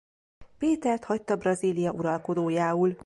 Pétert 0.59 1.03
hagyta 1.03 1.35
Brazília 1.35 1.91
uralkodójául. 1.91 2.95